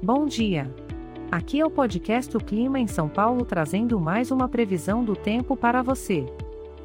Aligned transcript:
Bom 0.00 0.26
dia! 0.26 0.72
Aqui 1.28 1.58
é 1.58 1.66
o 1.66 1.70
podcast 1.70 2.36
O 2.36 2.40
Clima 2.40 2.78
em 2.78 2.86
São 2.86 3.08
Paulo 3.08 3.44
trazendo 3.44 3.98
mais 3.98 4.30
uma 4.30 4.48
previsão 4.48 5.02
do 5.02 5.16
tempo 5.16 5.56
para 5.56 5.82
você. 5.82 6.24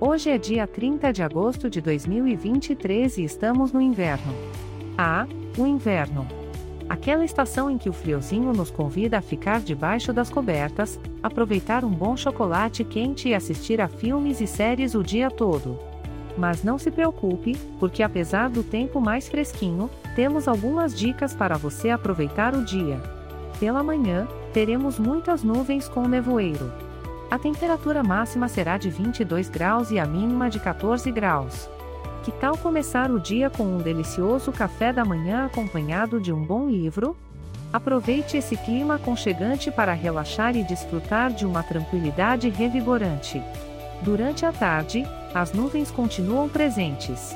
Hoje 0.01 0.31
é 0.31 0.37
dia 0.39 0.65
30 0.65 1.13
de 1.13 1.21
agosto 1.21 1.69
de 1.69 1.79
2023 1.79 3.19
e 3.19 3.23
estamos 3.23 3.71
no 3.71 3.79
inverno. 3.79 4.33
Ah, 4.97 5.27
o 5.55 5.67
inverno! 5.67 6.25
Aquela 6.89 7.23
estação 7.23 7.69
em 7.69 7.77
que 7.77 7.87
o 7.87 7.93
friozinho 7.93 8.51
nos 8.51 8.71
convida 8.71 9.19
a 9.19 9.21
ficar 9.21 9.59
debaixo 9.59 10.11
das 10.11 10.31
cobertas, 10.31 10.99
aproveitar 11.21 11.85
um 11.85 11.91
bom 11.91 12.17
chocolate 12.17 12.83
quente 12.83 13.29
e 13.29 13.35
assistir 13.35 13.79
a 13.79 13.87
filmes 13.87 14.41
e 14.41 14.47
séries 14.47 14.95
o 14.95 15.03
dia 15.03 15.29
todo. 15.29 15.77
Mas 16.37 16.63
não 16.63 16.77
se 16.77 16.89
preocupe, 16.89 17.55
porque 17.79 18.01
apesar 18.01 18.49
do 18.49 18.63
tempo 18.63 18.99
mais 18.99 19.27
fresquinho, 19.27 19.89
temos 20.15 20.47
algumas 20.47 20.97
dicas 20.97 21.33
para 21.33 21.57
você 21.57 21.89
aproveitar 21.89 22.55
o 22.55 22.63
dia. 22.63 23.01
Pela 23.59 23.83
manhã, 23.83 24.27
teremos 24.51 24.99
muitas 24.99 25.43
nuvens 25.43 25.87
com 25.87 26.07
nevoeiro. 26.07 26.71
A 27.29 27.39
temperatura 27.39 28.03
máxima 28.03 28.47
será 28.47 28.77
de 28.77 28.89
22 28.89 29.49
graus 29.49 29.89
e 29.91 29.97
a 29.97 30.05
mínima 30.05 30.49
de 30.49 30.59
14 30.59 31.11
graus. 31.11 31.69
Que 32.23 32.31
tal 32.31 32.57
começar 32.57 33.11
o 33.11 33.19
dia 33.19 33.49
com 33.49 33.63
um 33.63 33.79
delicioso 33.79 34.51
café 34.51 34.93
da 34.93 35.03
manhã 35.03 35.45
acompanhado 35.45 36.21
de 36.21 36.31
um 36.31 36.43
bom 36.43 36.69
livro? 36.69 37.17
Aproveite 37.73 38.37
esse 38.37 38.55
clima 38.55 38.95
aconchegante 38.95 39.71
para 39.71 39.93
relaxar 39.93 40.55
e 40.55 40.63
desfrutar 40.63 41.33
de 41.33 41.45
uma 41.45 41.63
tranquilidade 41.63 42.47
revigorante. 42.49 43.41
Durante 44.03 44.45
a 44.45 44.51
tarde, 44.51 45.07
as 45.33 45.53
nuvens 45.53 45.89
continuam 45.89 46.49
presentes. 46.49 47.33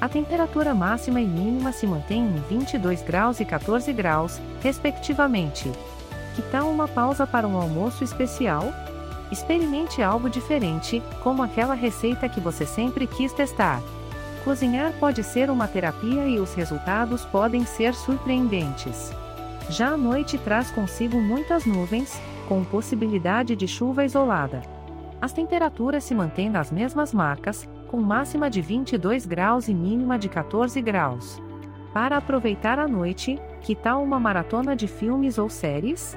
A 0.00 0.08
temperatura 0.08 0.74
máxima 0.74 1.20
e 1.20 1.24
mínima 1.24 1.70
se 1.70 1.86
mantém 1.86 2.22
em 2.22 2.40
22 2.48 3.00
graus 3.02 3.38
e 3.38 3.44
14 3.44 3.92
graus, 3.92 4.40
respectivamente. 4.60 5.70
Que 6.34 6.42
tal 6.50 6.68
uma 6.68 6.88
pausa 6.88 7.28
para 7.28 7.46
um 7.46 7.56
almoço 7.56 8.02
especial? 8.02 8.72
Experimente 9.30 10.02
algo 10.02 10.28
diferente, 10.28 11.00
como 11.22 11.44
aquela 11.44 11.74
receita 11.74 12.28
que 12.28 12.40
você 12.40 12.66
sempre 12.66 13.06
quis 13.06 13.32
testar. 13.32 13.80
Cozinhar 14.42 14.92
pode 14.98 15.22
ser 15.22 15.48
uma 15.48 15.68
terapia 15.68 16.26
e 16.26 16.40
os 16.40 16.54
resultados 16.54 17.24
podem 17.26 17.64
ser 17.64 17.94
surpreendentes. 17.94 19.12
Já 19.68 19.90
a 19.90 19.96
noite 19.96 20.36
traz 20.38 20.72
consigo 20.72 21.20
muitas 21.20 21.64
nuvens, 21.64 22.20
com 22.48 22.64
possibilidade 22.64 23.54
de 23.54 23.68
chuva 23.68 24.04
isolada. 24.04 24.79
As 25.20 25.32
temperaturas 25.32 26.04
se 26.04 26.14
mantêm 26.14 26.48
nas 26.48 26.72
mesmas 26.72 27.12
marcas, 27.12 27.68
com 27.88 28.00
máxima 28.00 28.48
de 28.48 28.62
22 28.62 29.26
graus 29.26 29.68
e 29.68 29.74
mínima 29.74 30.18
de 30.18 30.28
14 30.28 30.80
graus. 30.80 31.40
Para 31.92 32.16
aproveitar 32.16 32.78
a 32.78 32.88
noite, 32.88 33.38
que 33.60 33.74
tal 33.74 34.02
uma 34.02 34.18
maratona 34.18 34.74
de 34.74 34.86
filmes 34.86 35.36
ou 35.36 35.50
séries? 35.50 36.16